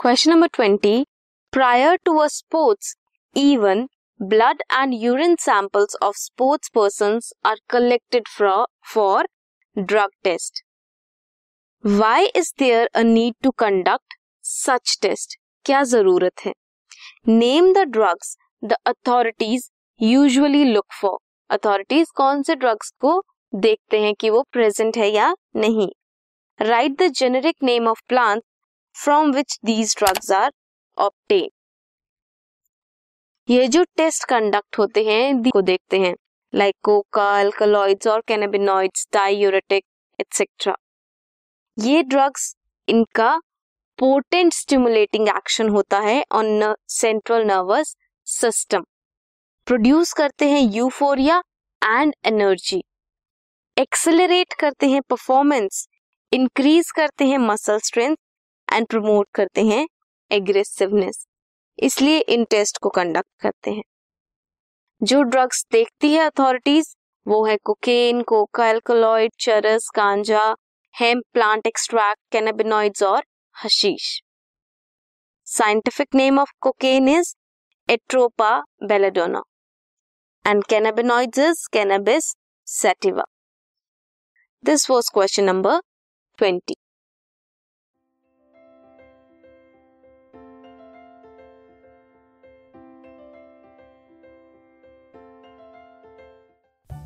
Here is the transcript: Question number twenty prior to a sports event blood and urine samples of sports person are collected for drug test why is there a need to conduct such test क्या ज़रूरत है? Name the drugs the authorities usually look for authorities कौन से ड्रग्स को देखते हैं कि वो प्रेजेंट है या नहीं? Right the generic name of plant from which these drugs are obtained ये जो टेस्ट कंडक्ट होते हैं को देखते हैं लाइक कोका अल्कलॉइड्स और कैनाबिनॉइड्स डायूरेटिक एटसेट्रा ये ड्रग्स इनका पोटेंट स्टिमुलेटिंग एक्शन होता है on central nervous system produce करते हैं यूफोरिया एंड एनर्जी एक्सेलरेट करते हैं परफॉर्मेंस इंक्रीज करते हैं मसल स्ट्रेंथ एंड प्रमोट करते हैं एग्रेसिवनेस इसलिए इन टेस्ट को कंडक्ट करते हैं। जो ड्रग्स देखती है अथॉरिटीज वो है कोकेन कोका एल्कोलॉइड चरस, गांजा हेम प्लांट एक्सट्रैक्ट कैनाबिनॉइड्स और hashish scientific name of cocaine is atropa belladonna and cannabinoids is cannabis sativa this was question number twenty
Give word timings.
Question 0.00 0.30
number 0.30 0.46
twenty 0.54 1.04
prior 1.52 1.96
to 2.04 2.16
a 2.18 2.26
sports 2.26 2.94
event 3.36 3.84
blood 4.20 4.62
and 4.72 4.94
urine 4.94 5.34
samples 5.40 5.96
of 6.02 6.16
sports 6.16 6.68
person 6.74 7.18
are 7.46 7.56
collected 7.70 8.28
for 8.92 9.28
drug 9.76 10.10
test 10.24 10.62
why 11.84 12.26
is 12.36 12.52
there 12.58 12.88
a 12.94 13.02
need 13.02 13.34
to 13.42 13.50
conduct 13.58 14.14
such 14.44 14.98
test 15.02 15.38
क्या 15.66 15.82
ज़रूरत 15.84 16.46
है? 16.46 16.54
Name 17.28 17.72
the 17.72 17.84
drugs 17.90 18.36
the 18.62 18.76
authorities 18.86 19.70
usually 20.00 20.64
look 20.64 20.86
for 21.00 21.18
authorities 21.50 22.10
कौन 22.16 22.42
से 22.42 22.54
ड्रग्स 22.56 22.90
को 23.00 23.22
देखते 23.52 24.00
हैं 24.00 24.14
कि 24.14 24.30
वो 24.30 24.42
प्रेजेंट 24.52 24.96
है 24.96 25.10
या 25.10 25.34
नहीं? 25.56 25.90
Right 26.60 27.02
the 27.02 27.12
generic 27.14 27.56
name 27.62 27.88
of 27.88 28.02
plant 28.08 28.42
from 28.96 29.32
which 29.32 29.58
these 29.64 29.94
drugs 29.98 30.30
are 30.32 30.50
obtained 30.96 31.48
ये 33.48 33.66
जो 33.68 33.82
टेस्ट 33.96 34.24
कंडक्ट 34.28 34.78
होते 34.78 35.04
हैं 35.04 35.50
को 35.50 35.60
देखते 35.62 35.98
हैं 35.98 36.14
लाइक 36.52 36.74
कोका 36.84 37.28
अल्कलॉइड्स 37.38 38.06
और 38.06 38.20
कैनाबिनॉइड्स 38.28 39.06
डायूरेटिक 39.12 39.84
एटसेट्रा 40.18 40.74
ये 41.76 42.02
ड्रग्स 42.04 42.54
इनका 42.88 43.36
पोटेंट 43.98 44.52
स्टिमुलेटिंग 44.52 45.28
एक्शन 45.28 45.68
होता 45.68 45.98
है 46.00 46.22
on 46.32 46.74
central 46.90 47.44
nervous 47.46 47.94
system 48.26 48.84
produce 49.66 50.12
करते 50.12 50.48
हैं 50.48 50.60
यूफोरिया 50.72 51.42
एंड 51.82 52.14
एनर्जी 52.26 52.82
एक्सेलरेट 53.76 54.52
करते 54.60 54.88
हैं 54.88 55.00
परफॉर्मेंस 55.10 55.86
इंक्रीज 56.32 56.90
करते 56.90 57.26
हैं 57.26 57.38
मसल 57.40 57.78
स्ट्रेंथ 57.84 58.16
एंड 58.70 58.86
प्रमोट 58.86 59.28
करते 59.34 59.64
हैं 59.66 59.86
एग्रेसिवनेस 60.30 61.26
इसलिए 61.78 62.18
इन 62.28 62.44
टेस्ट 62.50 62.78
को 62.82 62.88
कंडक्ट 62.88 63.28
करते 63.40 63.70
हैं। 63.70 63.82
जो 65.00 65.22
ड्रग्स 65.24 65.64
देखती 65.72 66.12
है 66.12 66.24
अथॉरिटीज 66.26 66.94
वो 67.26 67.44
है 67.46 67.56
कोकेन 67.64 68.22
कोका 68.22 68.68
एल्कोलॉइड 68.68 69.32
चरस, 69.40 69.88
गांजा 69.96 70.54
हेम 70.94 71.20
प्लांट 71.32 71.66
एक्सट्रैक्ट 71.66 72.20
कैनाबिनॉइड्स 72.32 73.02
और 73.02 73.22
hashish 73.56 74.20
scientific 75.46 76.14
name 76.14 76.38
of 76.40 76.52
cocaine 76.60 77.08
is 77.08 77.34
atropa 77.88 78.50
belladonna 78.84 79.42
and 80.44 80.64
cannabinoids 80.64 81.38
is 81.40 81.68
cannabis 81.72 82.34
sativa 82.66 83.24
this 84.64 84.90
was 84.90 85.08
question 85.14 85.44
number 85.44 85.80
twenty 86.38 86.76